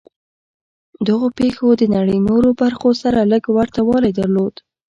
دغو 1.07 1.27
پېښو 1.39 1.67
د 1.77 1.83
نړۍ 1.95 2.19
نورو 2.29 2.49
برخو 2.61 2.89
سره 3.01 3.19
لږ 3.31 3.43
ورته 3.57 3.79
والی 3.89 4.11
درلود 4.19 4.53